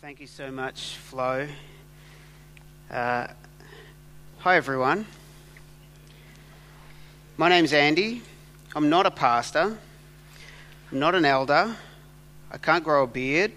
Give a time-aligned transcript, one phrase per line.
[0.00, 1.48] Thank you so much, Flo.
[2.88, 3.26] Uh,
[4.38, 5.04] hi, everyone.
[7.36, 8.22] My name's Andy.
[8.76, 9.76] I'm not a pastor.
[10.92, 11.74] I'm not an elder.
[12.52, 13.50] I can't grow a beard.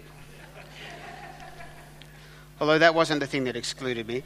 [2.60, 4.24] Although that wasn't the thing that excluded me.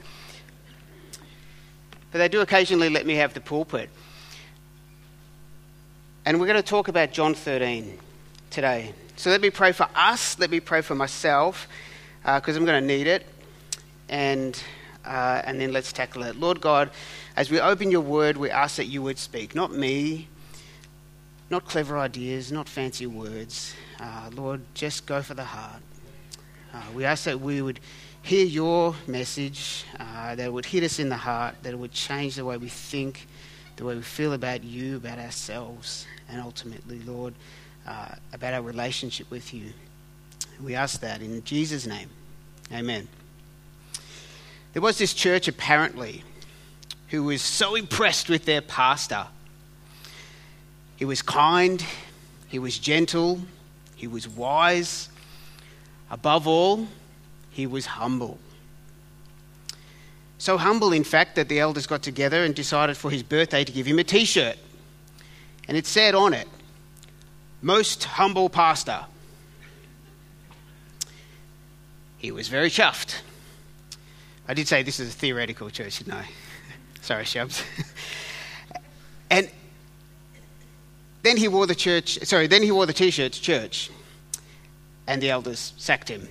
[2.12, 3.90] But they do occasionally let me have the pulpit.
[6.24, 7.98] And we're going to talk about John 13
[8.48, 8.94] today.
[9.16, 11.68] So let me pray for us, let me pray for myself,
[12.26, 13.24] because uh, I'm going to need it.
[14.08, 14.60] And,
[15.04, 16.34] uh, and then let's tackle it.
[16.36, 16.90] Lord God,
[17.36, 20.26] as we open your word, we ask that you would speak, not me,
[21.50, 23.74] not clever ideas, not fancy words.
[24.00, 25.80] Uh, Lord, just go for the heart.
[26.74, 27.78] Uh, we ask that we would
[28.22, 31.92] hear your message, uh, that it would hit us in the heart, that it would
[31.92, 33.28] change the way we think,
[33.76, 37.34] the way we feel about you, about ourselves, and ultimately, Lord,
[37.86, 39.72] uh, about our relationship with you.
[40.62, 42.08] We ask that in Jesus' name.
[42.72, 43.08] Amen.
[44.72, 46.22] There was this church, apparently,
[47.08, 49.26] who was so impressed with their pastor.
[50.96, 51.84] He was kind,
[52.48, 53.40] he was gentle,
[53.94, 55.08] he was wise.
[56.10, 56.86] Above all,
[57.50, 58.38] he was humble.
[60.38, 63.72] So humble, in fact, that the elders got together and decided for his birthday to
[63.72, 64.56] give him a t shirt.
[65.66, 66.46] And it said on it,
[67.62, 69.06] Most humble pastor.
[72.26, 73.20] He was very chuffed.
[74.48, 76.28] I did say this is a theoretical church, didn't I?
[77.00, 77.62] Sorry, Shubs.
[79.30, 79.48] and
[81.22, 83.92] then he wore the church, sorry, then he wore the t shirt to church,
[85.06, 86.28] and the elders sacked him.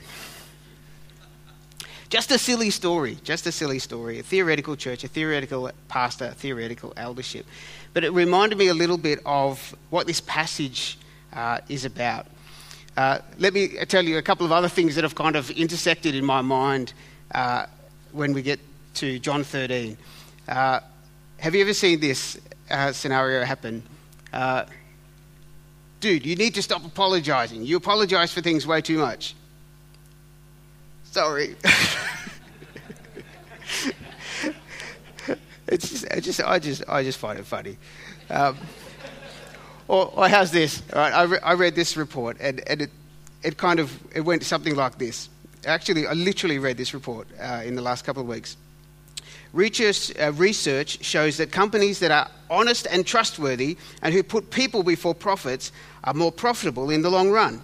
[2.10, 4.20] Just a silly story, just a silly story.
[4.20, 7.46] A theoretical church, a theoretical pastor, a theoretical eldership.
[7.94, 10.98] But it reminded me a little bit of what this passage
[11.32, 12.28] uh, is about.
[12.98, 16.16] Uh, let me tell you a couple of other things that have kind of intersected
[16.16, 16.94] in my mind
[17.34, 17.66] uh,
[18.14, 18.60] when we get
[18.94, 19.98] to John 13.
[20.48, 20.80] Uh,
[21.38, 22.40] have you ever seen this
[22.72, 23.84] uh, scenario happen?
[24.32, 24.64] Uh,
[26.00, 27.66] dude, you need to stop apologizing.
[27.66, 29.36] You apologize for things way too much.
[31.04, 31.56] Sorry.
[35.68, 37.78] it's just, I just, I just, I just find it funny.
[38.30, 38.58] Um,
[39.88, 40.82] or, or how's this?
[40.94, 42.90] All right, I, re- I read this report, and, and it,
[43.44, 45.30] it kind of it went something like this.
[45.66, 48.58] Actually, I literally read this report uh, in the last couple of weeks.
[49.54, 54.84] Research, uh, research shows that companies that are honest and trustworthy and who put people
[54.84, 55.72] before profits
[56.04, 57.62] are more profitable in the long run.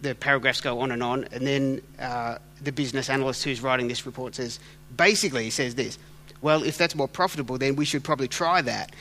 [0.00, 4.06] The paragraphs go on and on, and then uh, the business analyst who's writing this
[4.06, 4.60] report says
[4.96, 5.98] basically, he says this
[6.40, 8.92] Well, if that's more profitable, then we should probably try that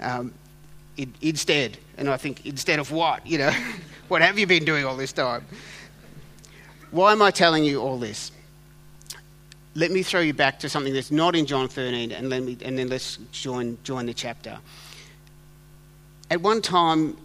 [0.00, 0.32] um,
[1.20, 1.78] instead.
[1.96, 3.26] And I think, instead of what?
[3.26, 3.52] You know,
[4.08, 5.44] what have you been doing all this time?
[6.90, 8.32] Why am I telling you all this?
[9.74, 12.56] Let me throw you back to something that's not in John 13, and, let me,
[12.64, 14.58] and then let's join, join the chapter.
[16.30, 17.16] At one time,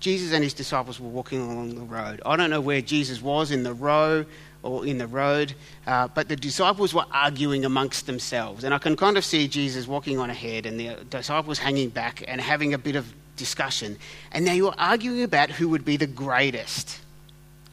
[0.00, 2.22] Jesus and his disciples were walking along the road.
[2.24, 4.24] I don't know where Jesus was in the row
[4.62, 5.54] or in the road,
[5.86, 8.64] uh, but the disciples were arguing amongst themselves.
[8.64, 12.24] And I can kind of see Jesus walking on ahead and the disciples hanging back
[12.26, 13.98] and having a bit of discussion.
[14.32, 16.98] And they were arguing about who would be the greatest.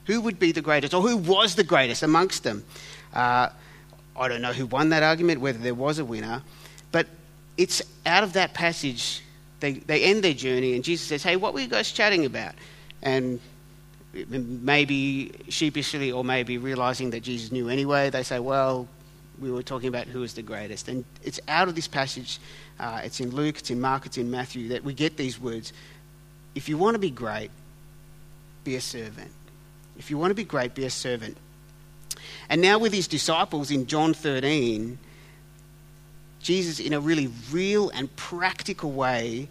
[0.06, 2.64] Who would be the greatest, or who was the greatest amongst them?
[3.14, 3.50] Uh,
[4.16, 6.42] I don't know who won that argument, whether there was a winner,
[6.92, 7.08] but
[7.58, 9.22] it's out of that passage
[9.60, 12.54] they, they end their journey, and Jesus says, Hey, what were you guys chatting about?
[13.02, 13.40] And
[14.14, 18.88] maybe sheepishly or maybe realizing that Jesus knew anyway, they say, Well,
[19.40, 20.88] we were talking about who is the greatest.
[20.88, 22.40] And it's out of this passage,
[22.80, 25.74] uh, it's in Luke, it's in Mark, it's in Matthew, that we get these words.
[26.56, 27.52] If you want to be great,
[28.64, 29.32] be a servant.
[29.98, 31.38] If you want to be great, be a servant.
[32.50, 34.98] And now, with his disciples in John 13,
[36.48, 39.50] Jesus, in a really real and practical way,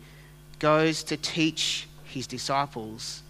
[0.59, 3.23] goes to teach his disciples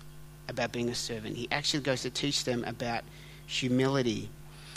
[0.49, 1.35] about being a servant.
[1.35, 3.03] He actually goes to teach them about
[3.49, 4.29] humility.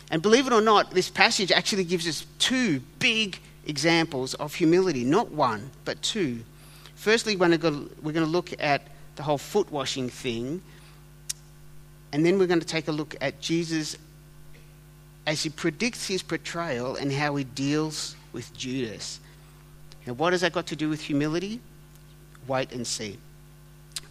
[0.10, 3.38] And believe it or not, this passage actually gives us two big
[3.68, 5.04] examples of humility.
[5.04, 6.40] Not one, but two.
[6.96, 8.82] Firstly, we're going to look at
[9.18, 10.64] the whole foot washing thing.
[12.12, 13.98] And then we're going to take a look at Jesus
[15.28, 19.20] as he predicts his portrayal and how he deals with Judas.
[20.06, 21.60] Now, what has that got to do with humility?
[22.48, 23.18] Wait and see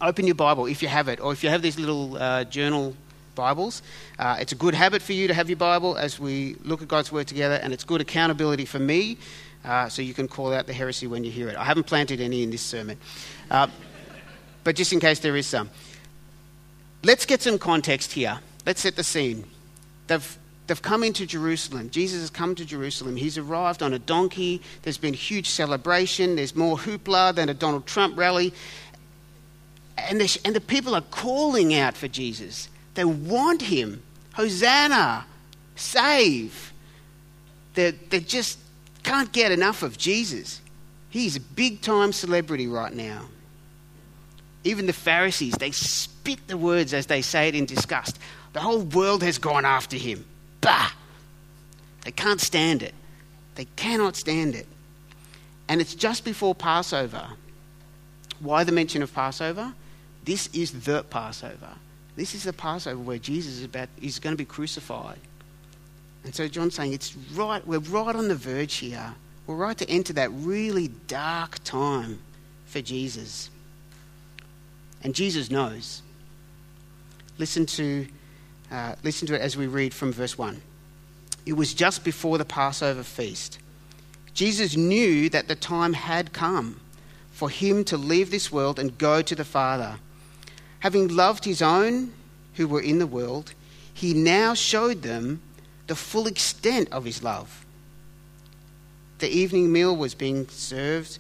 [0.01, 2.95] open your Bible if you have it, or if you have these little uh, journal
[3.35, 3.83] Bibles.
[4.19, 6.89] Uh, it's a good habit for you to have your Bible as we look at
[6.89, 9.19] God's Word together, and it's good accountability for me,
[9.65, 11.57] uh, so you can call out the heresy when you hear it.
[11.57, 12.99] I haven't planted any in this sermon,
[13.51, 13.69] uh,
[14.65, 15.71] but just in case there is some.
[17.05, 18.41] Let's get some context here.
[18.67, 19.45] let's set the scene.
[20.09, 20.39] They've,
[20.69, 21.91] they've come into Jerusalem.
[21.91, 23.17] Jesus has come to Jerusalem.
[23.17, 24.63] He's arrived on a donkey.
[24.83, 26.37] There's been huge celebration.
[26.37, 28.53] There's more hoopla than a Donald Trump rally.
[29.97, 32.69] And the, and the people are calling out for Jesus.
[32.95, 34.03] They want him.
[34.35, 35.27] Hosanna,
[35.75, 36.73] save.
[37.75, 38.59] They, they just
[39.03, 40.61] can't get enough of Jesus.
[41.09, 43.23] He's a big time celebrity right now.
[44.65, 48.19] Even the Pharisees, they spit the words as they say it in disgust.
[48.53, 50.27] The whole world has gone after him.
[50.69, 50.93] Bah!
[52.05, 52.95] They can't stand it.
[53.55, 54.67] They cannot stand it.
[55.67, 57.27] And it's just before Passover.
[58.41, 59.73] Why the mention of Passover?
[60.25, 61.71] This is the Passover.
[62.17, 65.19] This is the Passover where Jesus is, about, is going to be crucified.
[66.25, 69.15] And so John's saying it's right, we're right on the verge here.
[69.47, 72.19] We're right to enter that really dark time
[72.67, 73.49] for Jesus.
[75.03, 76.03] And Jesus knows.
[77.39, 78.07] Listen to,
[78.71, 80.61] uh, listen to it as we read from verse 1.
[81.47, 83.59] It was just before the Passover feast.
[84.35, 86.81] Jesus knew that the time had come
[87.33, 89.97] for him to leave this world and go to the Father.
[90.81, 92.13] Having loved his own
[92.55, 93.55] who were in the world,
[93.95, 95.41] he now showed them
[95.87, 97.65] the full extent of his love.
[99.19, 101.19] The evening meal was being served,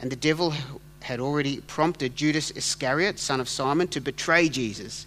[0.00, 0.54] and the devil
[1.00, 5.06] had already prompted Judas Iscariot, son of Simon, to betray Jesus.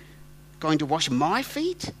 [0.61, 1.91] going to wash my feet?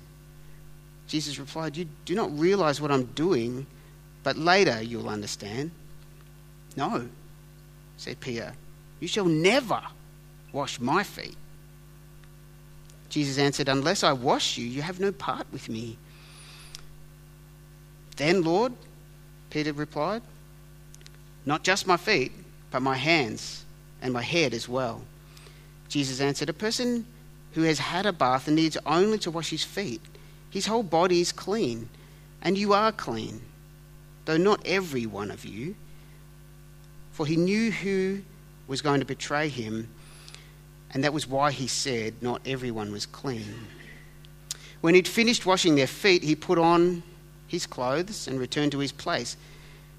[1.07, 3.65] Jesus replied, You do not realize what I'm doing,
[4.23, 5.71] but later you'll understand.
[6.77, 7.09] No,
[7.97, 8.53] said Peter,
[9.01, 9.81] you shall never
[10.53, 11.35] wash my feet.
[13.09, 15.97] Jesus answered, Unless I wash you, you have no part with me.
[18.15, 18.71] Then, Lord,
[19.49, 20.21] Peter replied,
[21.45, 22.31] Not just my feet,
[22.69, 23.65] but my hands
[24.01, 25.01] and my head as well.
[25.89, 27.05] Jesus answered, A person
[27.53, 30.01] who has had a bath and needs only to wash his feet,
[30.49, 31.89] his whole body is clean,
[32.41, 33.41] and you are clean,
[34.25, 35.75] though not every one of you.
[37.11, 38.21] For he knew who
[38.67, 39.89] was going to betray him,
[40.93, 43.67] and that was why he said, Not everyone was clean.
[44.81, 47.03] When he'd finished washing their feet, he put on
[47.47, 49.37] his clothes and returned to his place.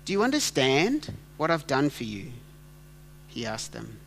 [0.04, 2.32] Do you understand what I've done for you?
[3.28, 3.98] He asked them.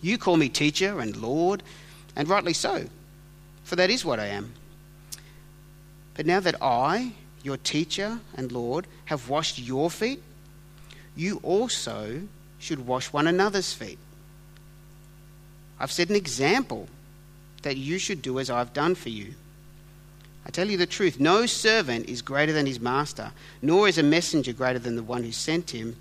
[0.00, 1.62] You call me teacher and Lord,
[2.16, 2.86] and rightly so,
[3.64, 4.52] for that is what I am.
[6.14, 7.12] But now that I,
[7.42, 10.22] your teacher and Lord, have washed your feet,
[11.16, 12.22] you also
[12.58, 13.98] should wash one another's feet.
[15.78, 16.88] I've set an example
[17.62, 19.34] that you should do as I've done for you.
[20.46, 23.32] I tell you the truth no servant is greater than his master,
[23.62, 25.96] nor is a messenger greater than the one who sent him.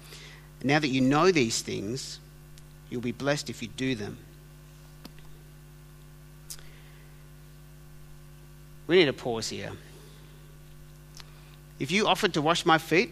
[0.64, 2.20] Now that you know these things,
[2.90, 4.18] you'll be blessed if you do them.
[8.88, 9.72] We need a pause here.
[11.80, 13.12] If you offered to wash my feet,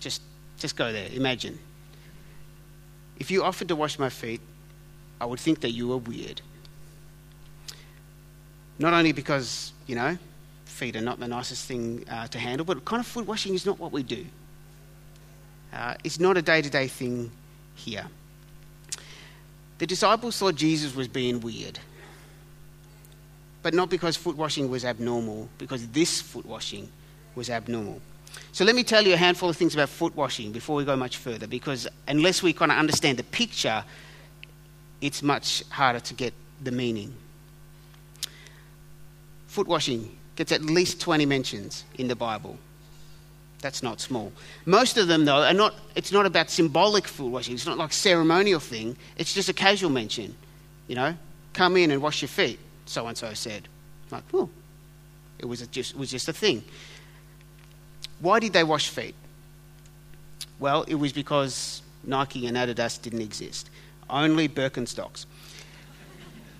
[0.00, 0.22] just,
[0.58, 1.58] just go there, imagine.
[3.18, 4.40] If you offered to wash my feet,
[5.20, 6.40] I would think that you were weird.
[8.78, 10.18] Not only because, you know,
[10.66, 13.64] feet are not the nicest thing uh, to handle, but kind of foot washing is
[13.64, 14.26] not what we do.
[15.72, 17.30] Uh, it's not a day to day thing
[17.74, 18.06] here.
[19.78, 21.78] The disciples thought Jesus was being weird.
[23.66, 26.88] But not because foot washing was abnormal, because this foot washing
[27.34, 28.00] was abnormal.
[28.52, 30.94] So let me tell you a handful of things about foot washing before we go
[30.94, 33.82] much further, because unless we kind of understand the picture,
[35.00, 36.32] it's much harder to get
[36.62, 37.12] the meaning.
[39.48, 42.56] Foot washing gets at least 20 mentions in the Bible.
[43.62, 44.30] That's not small.
[44.64, 47.54] Most of them, though, are not, it's not about symbolic foot washing.
[47.54, 48.96] It's not like ceremonial thing.
[49.18, 50.36] It's just a casual mention.
[50.86, 51.16] You know,
[51.52, 53.68] come in and wash your feet, so and so said.
[54.10, 54.48] Like, oh,
[55.38, 56.64] it was, just, it was just a thing.
[58.20, 59.14] Why did they wash feet?
[60.58, 63.68] Well, it was because Nike and Adidas didn't exist.
[64.08, 65.26] Only Birkenstocks.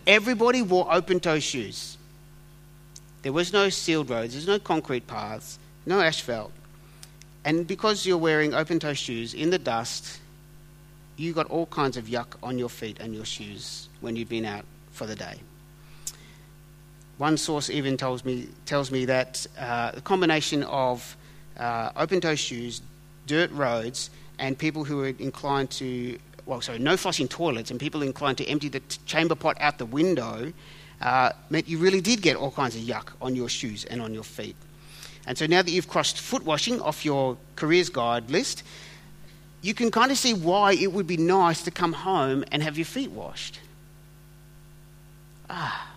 [0.07, 1.97] Everybody wore open toe shoes.
[3.23, 6.53] There was no sealed roads, there's no concrete paths, no asphalt.
[7.45, 10.21] And because you're wearing open toe shoes in the dust,
[11.17, 14.45] you got all kinds of yuck on your feet and your shoes when you've been
[14.45, 15.41] out for the day.
[17.19, 21.17] One source even tells me, tells me that uh, the combination of
[21.59, 22.83] uh, open toe shoes,
[23.27, 28.03] dirt roads, and people who are inclined to, well, sorry, no flushing toilets, and people
[28.03, 30.53] inclined to empty the t- chamber pot out the window,
[31.01, 34.13] uh, meant you really did get all kinds of yuck on your shoes and on
[34.13, 34.57] your feet.
[35.27, 38.63] And so now that you've crossed foot washing off your careers guide list,
[39.63, 42.77] you can kind of see why it would be nice to come home and have
[42.77, 43.59] your feet washed.
[45.49, 45.96] Ah,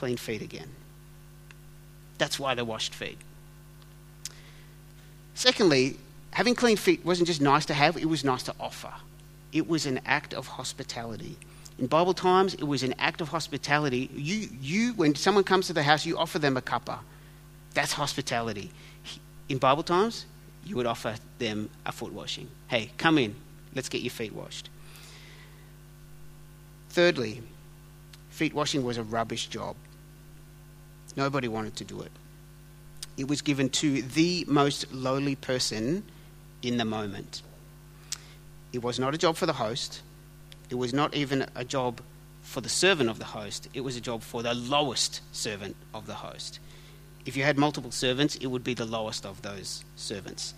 [0.00, 0.70] clean feet again.
[2.16, 3.18] That's why they're washed feet.
[5.34, 5.98] Secondly,
[6.30, 8.94] having clean feet wasn't just nice to have, it was nice to offer.
[9.52, 11.36] It was an act of hospitality.
[11.78, 14.08] In Bible times, it was an act of hospitality.
[14.14, 17.00] You, you, when someone comes to the house, you offer them a cuppa.
[17.74, 18.70] That's hospitality.
[19.50, 20.24] In Bible times,
[20.64, 22.48] you would offer them a foot washing.
[22.68, 23.34] Hey, come in,
[23.74, 24.70] let's get your feet washed.
[26.88, 27.42] Thirdly,
[28.30, 29.76] feet washing was a rubbish job.
[31.16, 32.12] Nobody wanted to do it.
[33.16, 36.04] It was given to the most lowly person
[36.62, 37.42] in the moment.
[38.72, 40.02] It was not a job for the host.
[40.70, 42.00] It was not even a job
[42.42, 43.68] for the servant of the host.
[43.74, 46.60] It was a job for the lowest servant of the host.
[47.26, 50.54] If you had multiple servants, it would be the lowest of those servants.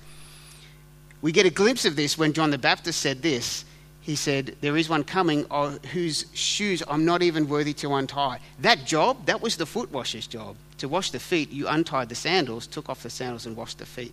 [1.20, 3.64] We get a glimpse of this when John the Baptist said this.
[4.02, 8.40] He said, There is one coming uh, whose shoes I'm not even worthy to untie.
[8.58, 10.56] That job, that was the foot washer's job.
[10.78, 13.86] To wash the feet, you untied the sandals, took off the sandals, and washed the
[13.86, 14.12] feet.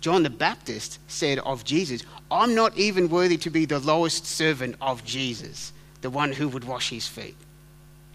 [0.00, 4.76] John the Baptist said of Jesus, I'm not even worthy to be the lowest servant
[4.80, 7.36] of Jesus, the one who would wash his feet.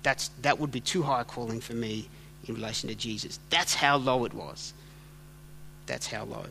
[0.03, 2.09] That's, that would be too high a calling for me
[2.47, 3.39] in relation to Jesus.
[3.51, 4.73] That's how low it was.
[5.85, 6.45] That's how low.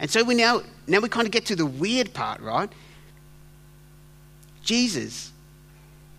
[0.00, 2.70] And so we now, now we kind of get to the weird part, right?
[4.66, 5.32] Jesus,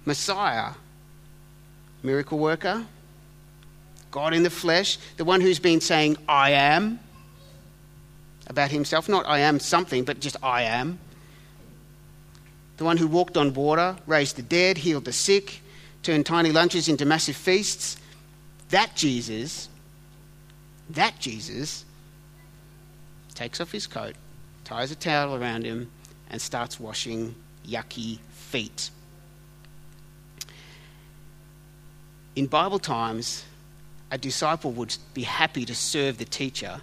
[0.05, 0.71] Messiah,
[2.01, 2.85] miracle worker,
[4.09, 6.99] God in the flesh, the one who's been saying, I am,
[8.47, 9.09] about himself.
[9.09, 10.97] Not I am something, but just I am.
[12.77, 15.61] The one who walked on water, raised the dead, healed the sick,
[16.01, 17.97] turned tiny lunches into massive feasts,
[18.69, 19.67] that Jesus,
[20.89, 21.83] that Jesus,
[23.35, 24.15] takes off his coat,
[24.63, 25.91] ties a towel around him,
[26.29, 27.35] and starts washing
[27.67, 28.89] yucky feet.
[32.35, 33.43] In Bible times,
[34.11, 36.81] a disciple would be happy to serve the teacher,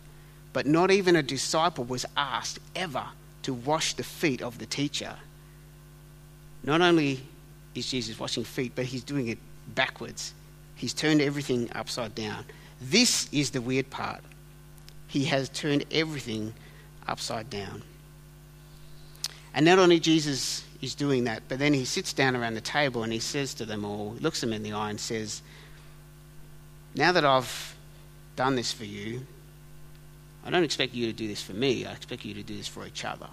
[0.53, 3.05] but not even a disciple was asked ever
[3.43, 5.15] to wash the feet of the teacher.
[6.65, 7.21] Not only
[7.75, 9.39] is Jesus washing feet, but he's doing it
[9.75, 10.35] backwards.
[10.75, 12.45] He's turned everything upside down.
[12.81, 14.21] This is the weird part.
[15.07, 16.53] He has turned everything
[17.07, 17.83] upside down.
[19.55, 23.03] And not only Jesus is doing that, but then he sits down around the table
[23.03, 25.43] and he says to them all, looks them in the eye and says,
[26.95, 27.75] Now that I've
[28.37, 29.27] done this for you,
[30.45, 32.69] I don't expect you to do this for me, I expect you to do this
[32.69, 33.29] for each other.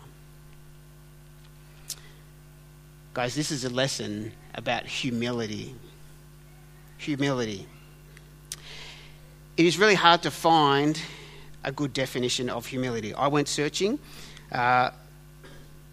[3.13, 5.75] Guys, this is a lesson about humility
[7.01, 7.67] humility.
[9.57, 11.01] It is really hard to find
[11.63, 13.13] a good definition of humility.
[13.13, 13.99] I went searching,
[14.51, 14.91] uh,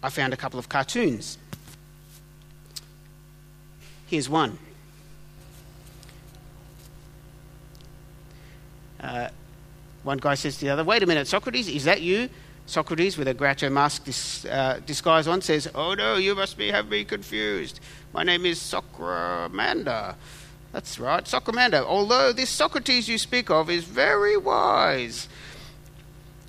[0.01, 1.37] I found a couple of cartoons.
[4.07, 4.57] Here's one.
[8.99, 9.29] Uh,
[10.03, 12.29] one guy says to the other, Wait a minute, Socrates, is that you?
[12.65, 16.69] Socrates, with a Groucho mask dis, uh, disguise on, says, Oh no, you must be,
[16.69, 17.79] have me confused.
[18.13, 20.15] My name is Socramander.
[20.71, 21.83] That's right, Socramando.
[21.83, 25.27] Although this Socrates you speak of is very wise.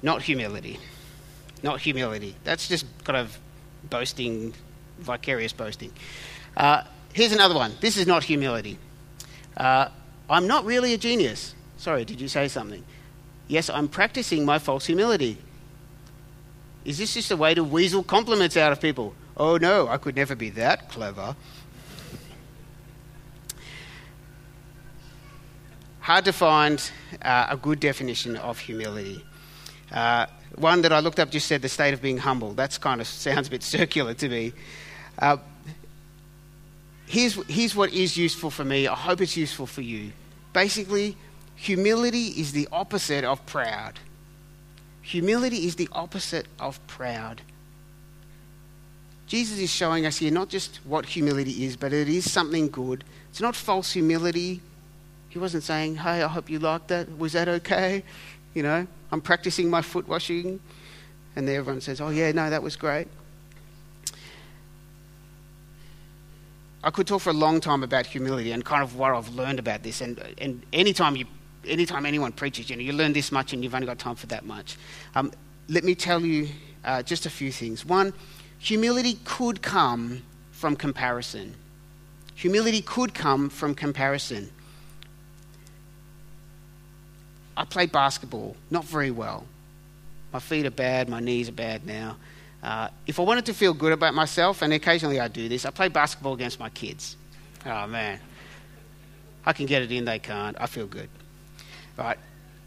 [0.02, 0.78] Not humility.
[1.62, 2.37] Not humility.
[2.45, 3.38] That's just kind of
[3.88, 4.54] boasting,
[4.99, 5.92] vicarious boasting.
[6.56, 6.82] Uh,
[7.12, 7.72] here's another one.
[7.80, 8.78] This is not humility.
[9.56, 9.88] Uh,
[10.28, 11.54] I'm not really a genius.
[11.76, 12.84] Sorry, did you say something?
[13.49, 15.38] Yes, I'm practicing my false humility.
[16.84, 19.14] Is this just a way to weasel compliments out of people?
[19.37, 21.34] Oh no, I could never be that clever.
[26.10, 26.90] hard to find
[27.22, 29.25] uh, a good definition of humility.
[29.92, 30.26] Uh,
[30.61, 32.52] one that I looked up just said the state of being humble.
[32.52, 34.52] That kind of sounds a bit circular to me.
[35.19, 35.38] Uh,
[37.07, 38.87] here's, here's what is useful for me.
[38.87, 40.12] I hope it's useful for you.
[40.52, 41.17] Basically,
[41.57, 43.99] humility is the opposite of proud.
[45.02, 47.43] Humility is the opposite of proud.
[49.26, 53.05] Jesus is showing us here not just what humility is, but it is something good.
[53.31, 54.61] It's not false humility,
[55.31, 57.17] he wasn't saying, Hey, I hope you liked that.
[57.17, 58.02] Was that okay?
[58.54, 60.61] You know, I'm practicing my foot washing.
[61.37, 63.09] And everyone says, Oh, yeah, no, that was great.
[66.83, 69.59] I could talk for a long time about humility and kind of what I've learned
[69.59, 70.00] about this.
[70.00, 71.26] And, and anytime, you,
[71.66, 74.26] anytime anyone preaches, you know, you learn this much and you've only got time for
[74.28, 74.78] that much.
[75.14, 75.30] Um,
[75.69, 76.49] let me tell you
[76.85, 77.85] uh, just a few things.
[77.85, 78.14] One,
[78.59, 81.54] humility could come from comparison.
[82.35, 84.50] Humility could come from comparison.
[87.57, 89.45] I play basketball, not very well.
[90.33, 92.16] My feet are bad, my knees are bad now.
[92.62, 95.71] Uh, if I wanted to feel good about myself, and occasionally I do this, I
[95.71, 97.16] play basketball against my kids.
[97.64, 98.21] Oh man,
[99.45, 100.57] I can get it in, they can't.
[100.61, 101.09] I feel good.
[101.97, 102.19] Right?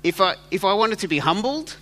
[0.04, 1.78] If I if I wanted to be humbled,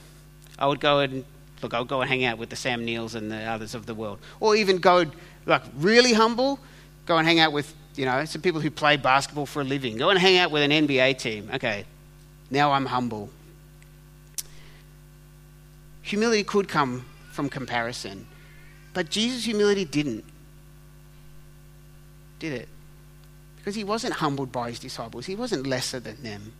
[0.59, 1.23] I would go and
[1.61, 1.73] look.
[1.73, 4.19] I'll go and hang out with the Sam Neils and the others of the world,
[4.39, 5.05] or even go
[5.45, 6.59] like really humble,
[7.05, 9.97] go and hang out with you know some people who play basketball for a living.
[9.97, 11.49] Go and hang out with an NBA team.
[11.53, 11.85] Okay,
[12.51, 13.29] now I'm humble.
[16.03, 18.27] Humility could come from comparison.
[18.93, 20.25] But Jesus' humility didn't.
[22.39, 22.69] Did it?
[23.57, 26.53] Because he wasn't humbled by his disciples, he wasn't lesser than them.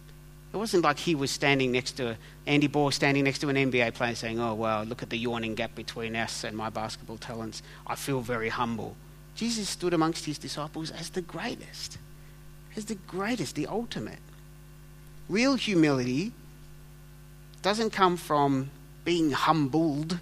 [0.54, 3.94] It wasn't like he was standing next to Andy Borg standing next to an NBA
[3.94, 7.64] player saying, Oh, wow, look at the yawning gap between us and my basketball talents.
[7.88, 8.96] I feel very humble.
[9.34, 11.98] Jesus stood amongst his disciples as the greatest,
[12.76, 14.20] as the greatest, the ultimate.
[15.32, 16.34] Real humility
[17.62, 18.70] doesn't come from
[19.06, 20.20] being humbled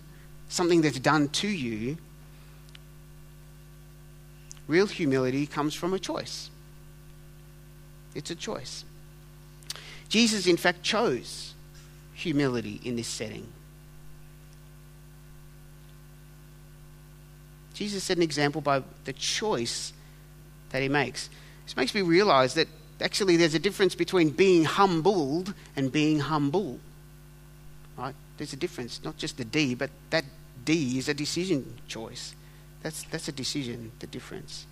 [0.50, 1.98] something that's done to you,
[4.68, 6.52] real humility comes from a choice.
[8.14, 8.86] It's a choice.
[10.10, 11.56] Jesus, in fact, chose
[12.14, 13.48] humility in this setting.
[17.74, 19.92] Jesus set an example by the choice
[20.70, 21.32] that he makes.
[21.66, 22.68] This makes me realize that
[23.02, 26.80] actually there's a difference between being humbled and being humble.
[27.98, 28.16] Right?
[28.38, 30.26] There's a difference, not just the D, but that
[30.66, 32.36] D is a decision choice.
[32.82, 34.66] That's, that's a decision, the difference.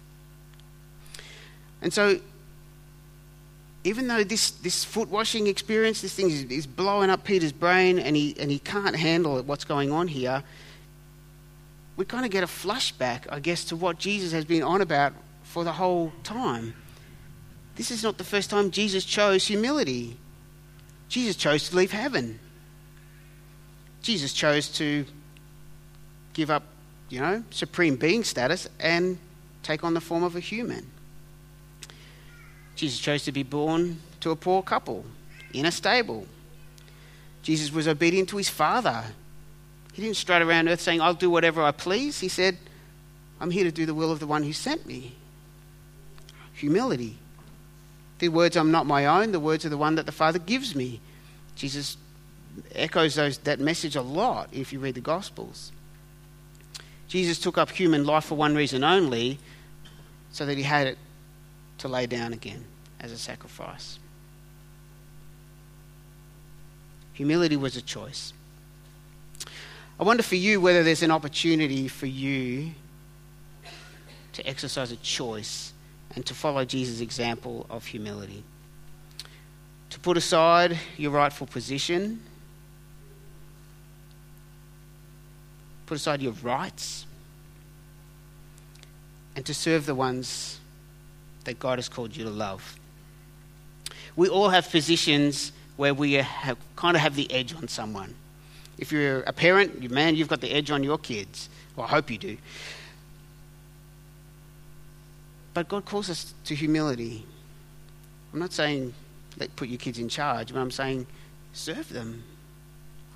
[1.81, 2.19] And so,
[3.83, 7.99] even though this, this foot washing experience, this thing is, is blowing up Peter's brain
[7.99, 10.43] and he, and he can't handle what's going on here,
[11.95, 15.13] we kind of get a flashback, I guess, to what Jesus has been on about
[15.43, 16.73] for the whole time.
[17.77, 20.17] This is not the first time Jesus chose humility.
[21.09, 22.39] Jesus chose to leave heaven.
[24.01, 25.05] Jesus chose to
[26.33, 26.63] give up,
[27.09, 29.17] you know, supreme being status and
[29.63, 30.89] take on the form of a human.
[32.75, 35.05] Jesus chose to be born to a poor couple
[35.53, 36.27] in a stable.
[37.43, 39.03] Jesus was obedient to his Father.
[39.93, 42.19] He didn't strut around earth saying, I'll do whatever I please.
[42.19, 42.57] He said,
[43.39, 45.15] I'm here to do the will of the one who sent me.
[46.53, 47.17] Humility.
[48.19, 50.75] The words I'm not my own, the words are the one that the Father gives
[50.75, 51.01] me.
[51.55, 51.97] Jesus
[52.73, 55.71] echoes those, that message a lot if you read the Gospels.
[57.07, 59.39] Jesus took up human life for one reason only,
[60.31, 60.97] so that he had it
[61.77, 62.65] to lay down again
[62.99, 63.99] as a sacrifice.
[67.13, 68.33] Humility was a choice.
[69.99, 72.71] I wonder for you whether there's an opportunity for you
[74.33, 75.73] to exercise a choice
[76.17, 78.43] and to follow Jesus' example of humility.
[79.91, 82.19] To put aside your rightful position
[85.87, 87.05] put aside your rights,
[89.35, 90.59] and to serve the ones
[91.45, 92.77] that God has called you to love.
[94.15, 98.13] We all have positions where we have, kind of have the edge on someone.
[98.77, 101.49] If you're a parent, man, you've got the edge on your kids.
[101.75, 102.37] Well, I hope you do.
[105.57, 107.25] But God calls us to humility.
[108.31, 108.93] I'm not saying
[109.39, 111.07] let put your kids in charge, but I'm saying
[111.51, 112.23] serve them.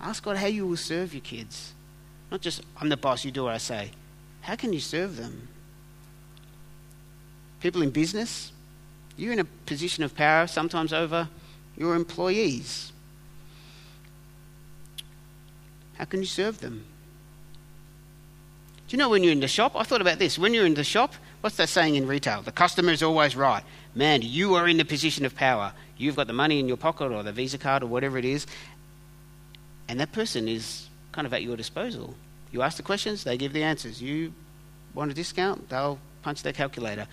[0.01, 1.75] Ask God how you will serve your kids.
[2.31, 3.91] Not just, I'm the boss, you do what I say.
[4.41, 5.49] How can you serve them?
[7.59, 8.51] People in business,
[9.17, 11.29] you're in a position of power sometimes over
[11.77, 12.91] your employees.
[15.93, 16.85] How can you serve them?
[18.87, 19.73] Do you know when you're in the shop?
[19.75, 20.39] I thought about this.
[20.39, 22.41] When you're in the shop, what's that saying in retail?
[22.41, 23.63] The customer is always right.
[23.93, 25.73] Man, you are in the position of power.
[25.97, 28.47] You've got the money in your pocket or the Visa card or whatever it is,
[29.87, 32.15] and that person is kind of at your disposal.
[32.51, 34.01] You ask the questions, they give the answers.
[34.01, 34.33] You
[34.93, 37.07] want a discount, they'll punch their calculator.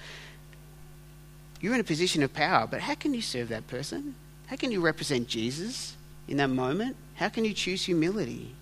[1.60, 4.14] You're in a position of power, but how can you serve that person?
[4.46, 5.96] How can you represent Jesus
[6.28, 6.96] in that moment?
[7.14, 8.54] How can you choose humility?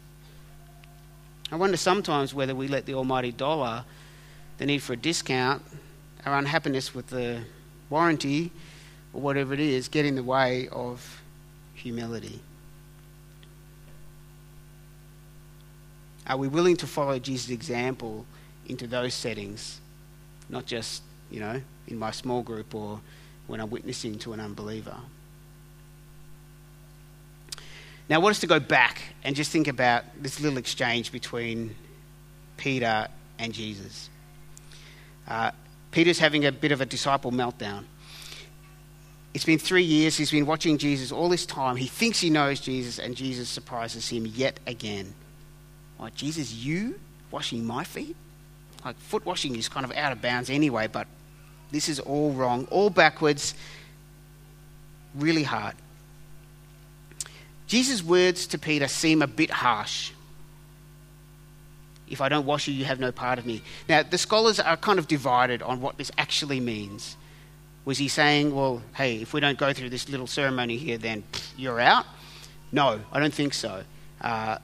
[1.52, 3.84] I wonder sometimes whether we let the almighty dollar,
[4.58, 5.62] the need for a discount,
[6.24, 7.42] our unhappiness with the
[7.90, 8.50] warranty,
[9.12, 11.22] or whatever it is, get in the way of
[11.74, 12.40] humility.
[16.26, 18.26] Are we willing to follow Jesus' example
[18.66, 19.80] into those settings,
[20.48, 23.00] not just you know, in my small group or
[23.46, 24.96] when I'm witnessing to an unbeliever.
[28.08, 31.74] Now, I want us to go back and just think about this little exchange between
[32.56, 34.08] Peter and Jesus.
[35.28, 35.50] Uh,
[35.90, 37.84] Peter's having a bit of a disciple meltdown.
[39.34, 40.16] It's been three years.
[40.16, 41.76] He's been watching Jesus all this time.
[41.76, 45.14] He thinks he knows Jesus, and Jesus surprises him yet again.
[45.98, 46.98] Like, Jesus, you
[47.30, 48.16] washing my feet?
[48.84, 51.06] Like, foot washing is kind of out of bounds anyway, but
[51.70, 53.54] this is all wrong, all backwards,
[55.14, 55.74] really hard.
[57.66, 60.12] Jesus' words to Peter seem a bit harsh.
[62.08, 63.62] If I don't wash you, you have no part of me.
[63.88, 67.16] Now, the scholars are kind of divided on what this actually means.
[67.84, 71.24] Was he saying, well, hey, if we don't go through this little ceremony here, then
[71.56, 72.06] you're out?
[72.72, 73.82] No, I don't think so.
[74.20, 74.58] Uh,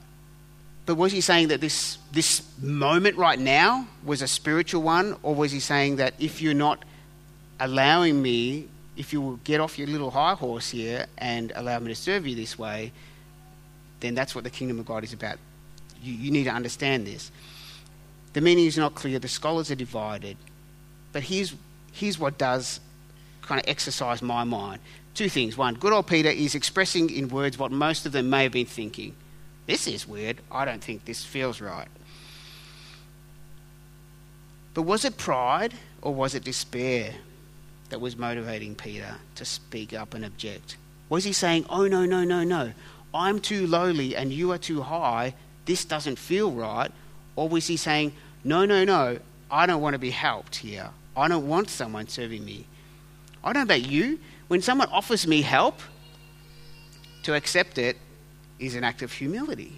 [0.85, 5.33] but was he saying that this, this moment right now was a spiritual one, or
[5.33, 6.83] was he saying that if you're not
[7.59, 11.87] allowing me, if you will get off your little high horse here and allow me
[11.87, 12.91] to serve you this way,
[14.01, 15.37] then that's what the kingdom of God is about.
[16.03, 17.31] You, you need to understand this.
[18.33, 20.37] The meaning is not clear, the scholars are divided.
[21.11, 21.53] But here's,
[21.91, 22.79] here's what does
[23.41, 24.79] kind of exercise my mind.
[25.13, 25.55] Two things.
[25.55, 28.65] One, good old Peter is expressing in words what most of them may have been
[28.65, 29.15] thinking.
[29.67, 30.37] This is weird.
[30.51, 31.87] I don't think this feels right.
[34.73, 37.13] But was it pride or was it despair
[37.89, 40.77] that was motivating Peter to speak up and object?
[41.09, 42.73] Was he saying, Oh, no, no, no, no,
[43.13, 46.91] I'm too lowly and you are too high, this doesn't feel right?
[47.35, 50.89] Or was he saying, No, no, no, I don't want to be helped here.
[51.15, 52.65] I don't want someone serving me.
[53.43, 54.19] I don't know about you.
[54.47, 55.79] When someone offers me help,
[57.23, 57.97] to accept it
[58.59, 59.73] is an act of humility.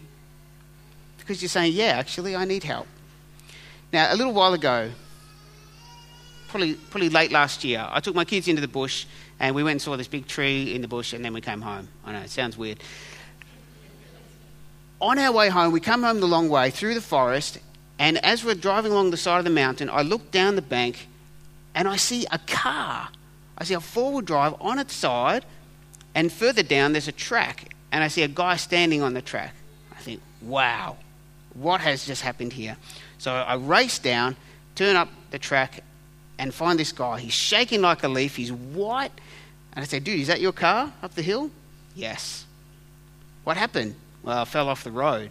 [1.18, 2.88] Because you're saying, yeah, actually, I need help.
[3.94, 4.92] Now, a little while ago,
[6.50, 9.06] probably, probably late last year, I took my kids into the bush
[9.40, 11.62] and we went and saw this big tree in the bush and then we came
[11.62, 11.88] home.
[12.06, 12.80] I know, it sounds weird.
[15.02, 17.60] On our way home, we come home the long way through the forest,
[18.00, 21.08] and as we're driving along the side of the mountain, I look down the bank
[21.74, 23.10] and I see a car.
[23.58, 25.46] I see a four wheel drive on its side,
[26.14, 29.54] and further down, there's a track and I see a guy standing on the track.
[29.92, 30.98] I think, wow,
[31.54, 32.76] what has just happened here?
[33.18, 34.36] So I race down,
[34.76, 35.82] turn up the track,
[36.38, 37.20] and find this guy.
[37.20, 39.14] He's shaking like a leaf, he's white.
[39.74, 41.52] And I say, dude, is that your car up the hill?
[41.96, 42.46] Yes.
[43.46, 43.96] What happened?
[44.26, 45.30] Well, I fell off the road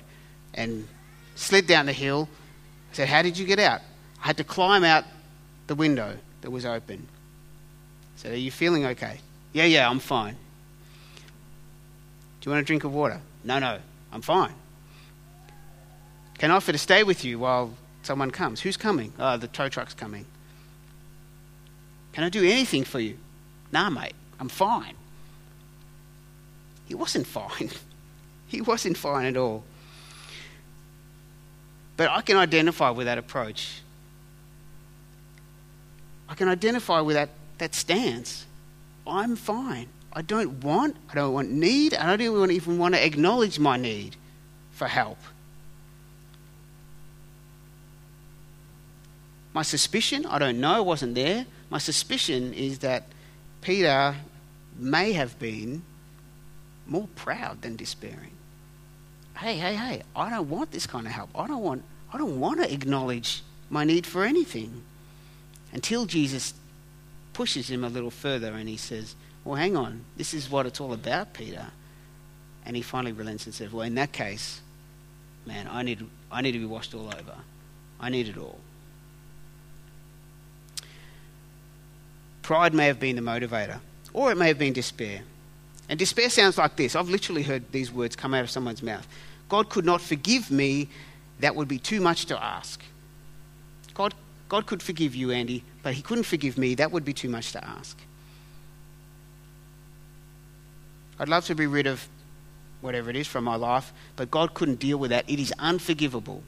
[0.55, 0.87] and
[1.35, 2.29] slid down the hill.
[2.93, 3.81] I said, How did you get out?
[4.23, 5.05] I had to climb out
[5.67, 7.09] the window that was open.
[7.09, 9.19] I said, Are you feeling okay?
[9.53, 10.35] Yeah, yeah, I'm fine.
[12.41, 13.21] Do you want a drink of water?
[13.43, 13.79] No, no,
[14.13, 14.55] I'm fine.
[16.39, 18.61] Can I offer to stay with you while someone comes?
[18.61, 19.13] Who's coming?
[19.19, 20.25] Oh, the tow truck's coming.
[22.13, 23.19] Can I do anything for you?
[23.73, 24.95] Nah, mate, I'm fine.
[26.87, 27.71] He wasn't fine.
[28.47, 29.65] He wasn't fine at all.
[31.97, 33.81] But I can identify with that approach.
[36.29, 38.47] I can identify with that, that stance.
[39.07, 39.89] I'm fine.
[40.13, 44.17] I don't want, I don't want need, I don't even want to acknowledge my need
[44.73, 45.19] for help.
[49.53, 51.47] My suspicion, I don't know, wasn't there.
[51.71, 53.05] My suspicion is that
[53.61, 54.17] Peter
[54.77, 55.83] may have been
[56.87, 58.34] more proud than despairing.
[59.37, 61.31] Hey, hey, hey, I don't want this kind of help.
[61.35, 64.83] I don't want, I don't want to acknowledge my need for anything.
[65.73, 66.55] Until Jesus
[67.33, 70.81] pushes him a little further and he says, well, hang on, this is what it's
[70.81, 71.67] all about, Peter.
[72.65, 74.61] And he finally relents and says, Well, in that case,
[75.45, 77.37] man, I need, I need to be washed all over.
[78.01, 78.59] I need it all.
[82.43, 83.81] Pride may have been the motivator,
[84.13, 85.23] or it may have been despair.
[85.89, 86.97] And despair sounds like this.
[86.97, 89.07] I've literally heard these words come out of someone's mouth
[89.49, 90.89] God could not forgive me,
[91.41, 92.83] that would be too much to ask.
[93.93, 94.15] God,
[94.49, 97.53] God could forgive you, Andy, but He couldn't forgive me, that would be too much
[97.53, 97.99] to ask.
[101.21, 102.09] I'd love to be rid of
[102.81, 105.29] whatever it is from my life, but God couldn't deal with that.
[105.29, 106.43] It is unforgivable.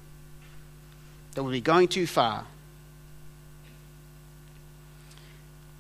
[1.35, 2.47] That would be going too far.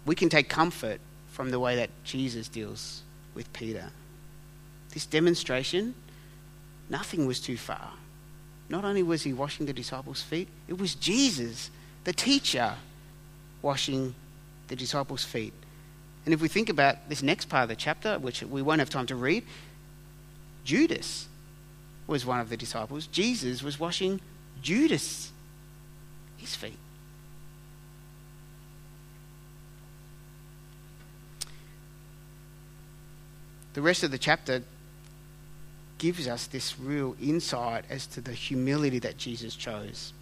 [0.04, 1.00] We can take comfort
[1.32, 3.02] from the way that Jesus deals
[3.36, 3.90] with Peter.
[4.92, 5.94] This demonstration,
[6.88, 7.92] nothing was too far.
[8.68, 11.70] Not only was he washing the disciples' feet, it was Jesus,
[12.02, 12.74] the teacher,
[13.62, 14.14] washing
[14.66, 15.52] the disciples' feet.
[16.24, 18.90] And if we think about this next part of the chapter, which we won't have
[18.90, 19.44] time to read,
[20.64, 21.28] Judas
[22.08, 23.06] was one of the disciples.
[23.06, 24.20] Jesus was washing
[24.62, 25.30] Judas
[26.36, 26.78] his feet.
[33.76, 34.62] The rest of the chapter
[35.98, 40.14] gives us this real insight as to the humility that Jesus chose.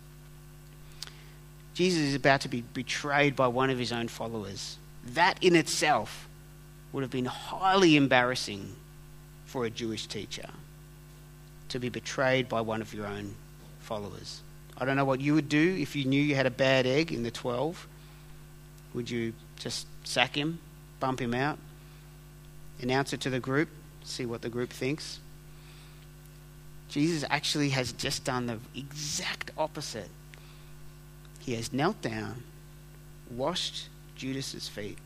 [1.72, 4.76] Jesus is about to be betrayed by one of his own followers.
[5.06, 6.28] That in itself
[6.92, 8.74] would have been highly embarrassing
[9.46, 10.50] for a Jewish teacher
[11.68, 13.36] to be betrayed by one of your own
[13.78, 14.42] followers.
[14.76, 17.12] I don't know what you would do if you knew you had a bad egg
[17.12, 17.86] in the 12.
[18.94, 20.58] Would you just sack him,
[20.98, 21.60] bump him out,
[22.80, 23.68] announce it to the group,
[24.04, 25.20] see what the group thinks?
[26.88, 30.10] Jesus actually has just done the exact opposite.
[31.40, 32.42] He has knelt down,
[33.30, 34.98] washed Judas's feet,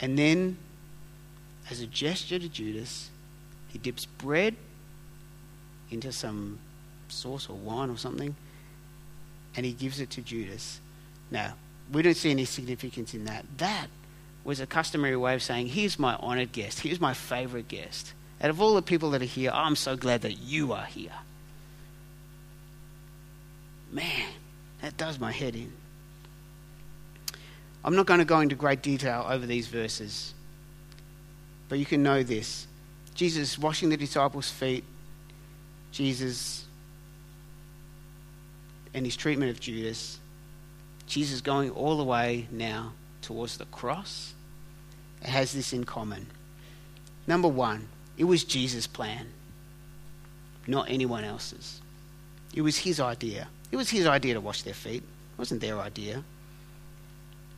[0.00, 0.56] and then,
[1.70, 3.10] as a gesture to Judas,
[3.68, 4.56] he dips bread
[5.90, 6.58] into some
[7.08, 8.34] sauce or wine or something,
[9.56, 10.80] and he gives it to Judas.
[11.30, 11.54] Now,
[11.92, 13.44] we don't see any significance in that.
[13.58, 13.88] That
[14.44, 18.14] was a customary way of saying, Here's my honored guest, here's my favorite guest.
[18.42, 21.12] Out of all the people that are here, I'm so glad that you are here.
[23.92, 24.28] Man,
[24.80, 25.72] that does my head in.
[27.84, 30.32] I'm not going to go into great detail over these verses,
[31.68, 32.66] but you can know this.
[33.14, 34.84] Jesus washing the disciples' feet,
[35.92, 36.64] Jesus
[38.94, 40.18] and his treatment of Judas,
[41.06, 44.34] Jesus going all the way now towards the cross,
[45.22, 46.26] it has this in common.
[47.26, 49.26] Number one, it was Jesus' plan,
[50.66, 51.80] not anyone else's.
[52.54, 53.48] It was his idea.
[53.70, 55.02] It was his idea to wash their feet.
[55.02, 56.24] It wasn't their idea.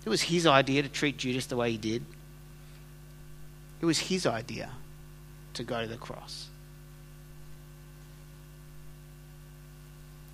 [0.04, 2.04] It was his idea to treat Judas the way he did.
[3.80, 4.70] It was his idea
[5.54, 6.48] to go to the cross.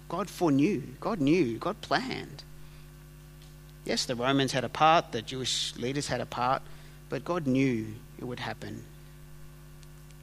[0.09, 2.43] God foreknew, God knew, God planned.
[3.89, 6.61] Yes, the Romans had a part, the Jewish leaders had a part,
[7.09, 8.85] but God knew it would happen.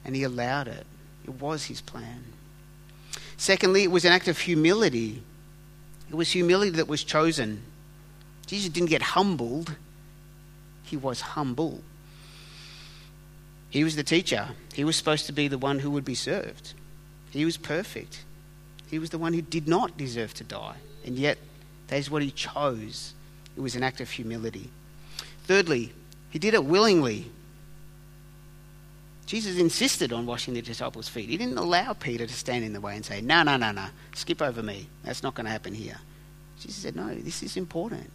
[0.06, 0.86] And He allowed it.
[1.24, 2.26] It was His plan.
[3.38, 5.24] Secondly, it was an act of humility.
[6.10, 7.64] It was humility that was chosen.
[8.46, 9.76] Jesus didn't get humbled,
[10.84, 11.82] He was humble.
[13.72, 14.50] He was the teacher.
[14.76, 16.76] He was supposed to be the one who would be served.
[17.32, 18.24] He was perfect.
[18.92, 20.76] He was the one who did not deserve to die.
[21.04, 21.40] And yet,
[21.88, 23.16] that is what he chose.
[23.56, 24.70] It was an act of humility.
[25.44, 25.94] Thirdly,
[26.30, 27.32] he did it willingly.
[29.26, 31.30] Jesus insisted on washing the disciples' feet.
[31.30, 33.86] He didn't allow Peter to stand in the way and say, No, no, no, no,
[34.14, 34.88] skip over me.
[35.04, 35.98] That's not going to happen here.
[36.60, 38.10] Jesus said, No, this is important.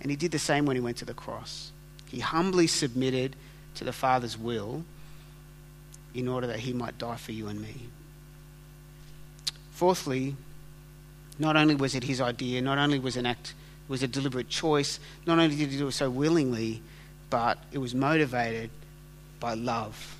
[0.00, 1.70] And he did the same when he went to the cross.
[2.08, 3.36] He humbly submitted
[3.76, 4.84] to the Father's will
[6.14, 7.86] in order that he might die for you and me.
[9.70, 10.36] Fourthly,
[11.38, 13.54] not only was it his idea, not only was an act,
[13.88, 16.82] it was a deliberate choice, not only did he do it so willingly,
[17.30, 18.70] but it was motivated
[19.40, 20.16] by love.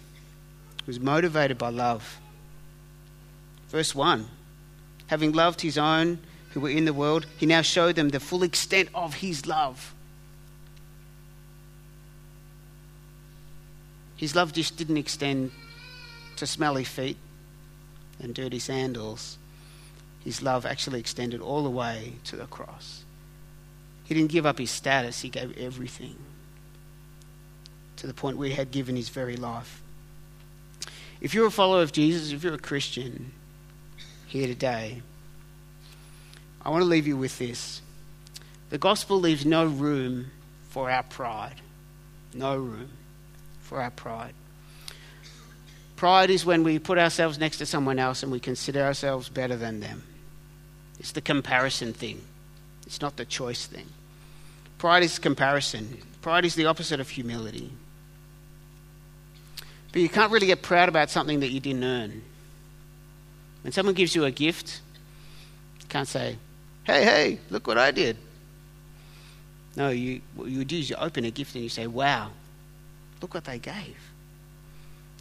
[0.80, 2.18] It was motivated by love.
[3.68, 4.28] Verse 1
[5.08, 6.18] Having loved his own
[6.50, 9.94] who were in the world, he now showed them the full extent of his love.
[14.16, 15.50] His love just didn't extend
[16.36, 17.16] to smelly feet
[18.20, 19.36] and dirty sandals.
[20.24, 23.04] His love actually extended all the way to the cross.
[24.04, 26.16] He didn't give up his status, he gave everything
[27.96, 29.82] to the point where he had given his very life.
[31.20, 33.32] If you're a follower of Jesus, if you're a Christian
[34.26, 35.02] here today,
[36.60, 37.80] I want to leave you with this.
[38.70, 40.30] The gospel leaves no room
[40.70, 41.60] for our pride.
[42.34, 42.90] No room
[43.60, 44.34] for our pride.
[45.96, 49.56] Pride is when we put ourselves next to someone else and we consider ourselves better
[49.56, 50.02] than them.
[50.98, 52.20] It's the comparison thing,
[52.86, 53.86] it's not the choice thing.
[54.78, 57.72] Pride is comparison, pride is the opposite of humility.
[59.92, 62.22] But you can't really get proud about something that you didn't earn.
[63.62, 64.80] When someone gives you a gift,
[65.80, 66.38] you can't say,
[66.84, 68.16] hey, hey, look what I did.
[69.76, 72.30] No, you, what you do is you open a gift and you say, wow,
[73.20, 73.96] look what they gave.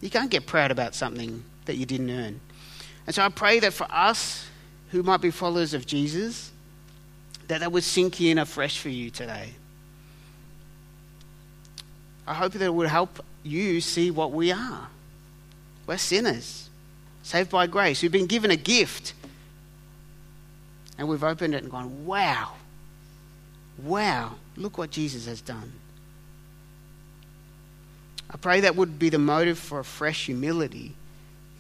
[0.02, 2.40] You can't get proud about something that you didn't earn.
[3.06, 4.48] And so I pray that for us
[4.92, 6.52] who might be followers of Jesus,
[7.48, 9.52] that that would sink in afresh for you today.
[12.28, 14.88] I hope that it would help you see what we are.
[15.88, 16.70] We're sinners,
[17.24, 18.02] saved by grace.
[18.02, 19.14] We've been given a gift.
[20.98, 22.52] And we've opened it and gone, wow,
[23.82, 25.72] wow, look what Jesus has done.
[28.30, 30.96] I pray that would be the motive for a fresh humility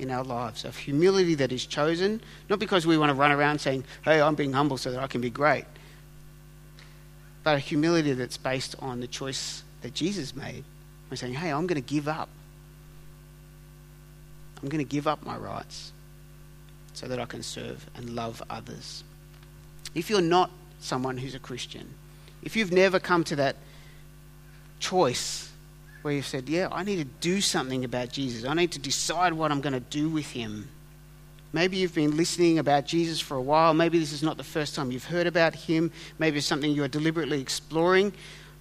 [0.01, 3.59] in our lives, of humility that is chosen, not because we want to run around
[3.59, 5.65] saying, hey, I'm being humble so that I can be great,
[7.43, 10.63] but a humility that's based on the choice that Jesus made.
[11.09, 12.29] We're saying, hey, I'm going to give up.
[14.61, 15.91] I'm going to give up my rights
[16.93, 19.03] so that I can serve and love others.
[19.93, 21.93] If you're not someone who's a Christian,
[22.43, 23.55] if you've never come to that
[24.79, 25.50] choice
[26.01, 29.33] where you've said, Yeah, I need to do something about Jesus, I need to decide
[29.33, 30.69] what I'm going to do with him.
[31.53, 33.73] Maybe you've been listening about Jesus for a while.
[33.73, 35.91] Maybe this is not the first time you've heard about him.
[36.17, 38.13] Maybe it's something you're deliberately exploring.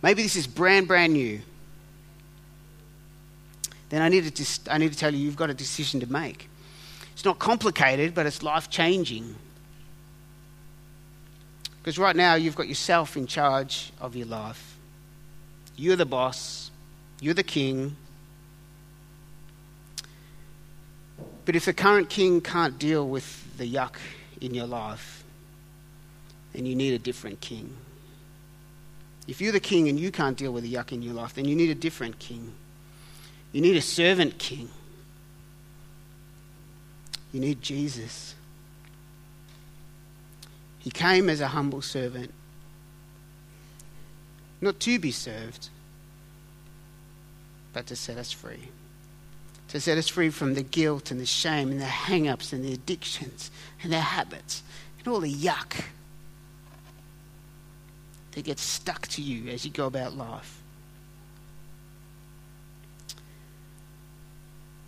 [0.03, 1.41] Maybe this is brand, brand new.
[3.91, 6.49] Then I need to, I need to tell you, you've got a decision to make.
[7.13, 9.37] It's not complicated, but it's life changing.
[11.83, 14.77] Because right now, you've got yourself in charge of your life.
[15.77, 16.60] You're the boss,
[17.21, 17.97] you're the king.
[21.45, 23.97] But if the current king can't deal with the yuck
[24.41, 25.25] in your life,
[26.53, 27.77] then you need a different king.
[29.29, 31.45] If you're the king and you can't deal with the yuck in your life, then
[31.45, 32.53] you need a different king.
[33.53, 34.69] You need a servant king.
[37.33, 38.35] You need Jesus.
[40.79, 42.33] He came as a humble servant,
[44.61, 45.69] not to be served,
[47.73, 48.69] but to set us free.
[49.69, 52.65] To set us free from the guilt and the shame and the hang ups and
[52.65, 53.51] the addictions
[53.83, 54.63] and the habits
[54.99, 55.85] and all the yuck
[58.33, 60.61] that gets stuck to you as you go about life.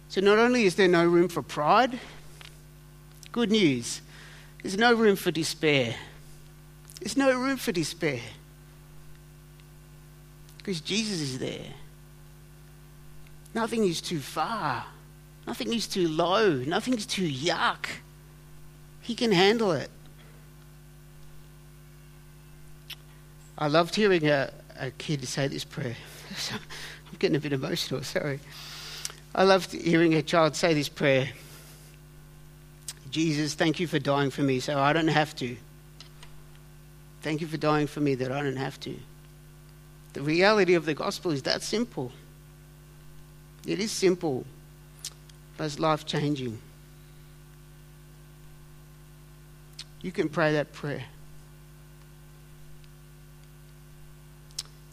[0.08, 1.98] So, not only is there no room for pride,
[3.32, 4.02] good news,
[4.62, 5.94] there's no room for despair.
[7.00, 8.20] There's no room for despair.
[10.58, 11.66] Because Jesus is there.
[13.54, 14.84] Nothing is too far.
[15.46, 16.54] Nothing is too low.
[16.56, 17.86] Nothing is too yuck.
[19.00, 19.90] He can handle it.
[23.58, 25.96] I loved hearing a, a kid say this prayer.
[26.52, 28.40] I'm getting a bit emotional, sorry.
[29.34, 31.28] I loved hearing a child say this prayer
[33.12, 35.54] Jesus, thank you for dying for me so I don't have to.
[37.20, 38.96] Thank you for dying for me that I don't have to.
[40.14, 42.10] The reality of the gospel is that simple.
[43.66, 44.44] It is simple,
[45.56, 46.58] but it's life changing.
[50.02, 51.04] You can pray that prayer.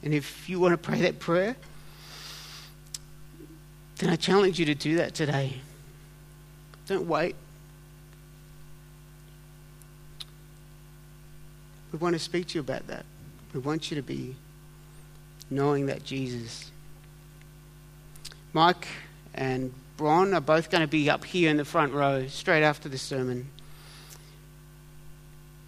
[0.03, 1.55] And if you want to pray that prayer,
[3.97, 5.55] then I challenge you to do that today.
[6.87, 7.35] Don't wait.
[11.91, 13.05] We want to speak to you about that.
[13.53, 14.35] We want you to be
[15.49, 16.71] knowing that Jesus.
[18.53, 18.87] Mike
[19.33, 22.89] and Bron are both going to be up here in the front row straight after
[22.89, 23.49] the sermon.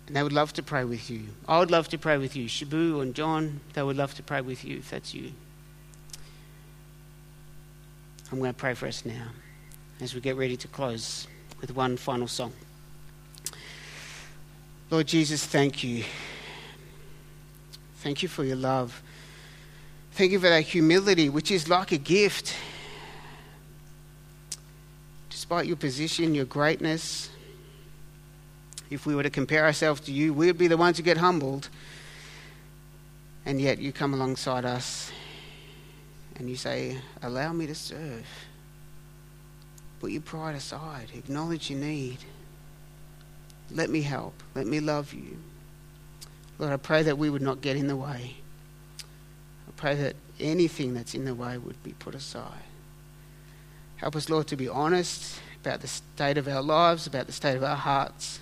[0.07, 1.23] And they would love to pray with you.
[1.47, 2.45] I would love to pray with you.
[2.47, 5.31] Shabu and John, they would love to pray with you if that's you.
[8.31, 9.27] I'm going to pray for us now
[9.99, 11.27] as we get ready to close
[11.59, 12.53] with one final song.
[14.89, 16.03] Lord Jesus, thank you.
[17.97, 19.01] Thank you for your love.
[20.13, 22.55] Thank you for that humility, which is like a gift.
[25.51, 27.29] Despite your position, your greatness,
[28.89, 31.67] if we were to compare ourselves to you, we'd be the ones who get humbled.
[33.45, 35.11] And yet you come alongside us
[36.37, 38.25] and you say, Allow me to serve.
[39.99, 42.19] Put your pride aside, acknowledge your need.
[43.71, 44.41] Let me help.
[44.55, 45.37] Let me love you.
[46.59, 48.37] Lord, I pray that we would not get in the way.
[49.67, 52.63] I pray that anything that's in the way would be put aside.
[54.01, 57.55] Help us, Lord, to be honest about the state of our lives, about the state
[57.55, 58.39] of our hearts.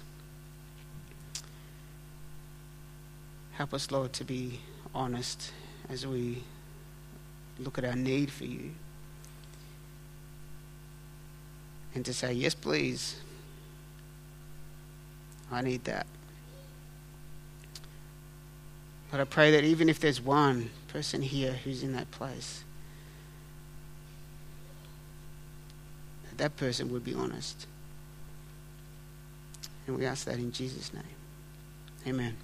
[3.51, 4.61] Help us, Lord, to be
[4.95, 5.51] honest
[5.89, 6.43] as we
[7.59, 8.71] look at our need for you.
[11.93, 13.19] And to say, Yes, please.
[15.51, 16.07] I need that.
[19.11, 22.63] But I pray that even if there's one person here who's in that place,
[26.39, 27.67] that person would be honest.
[29.85, 31.03] And we ask that in Jesus' name.
[32.07, 32.35] Amen.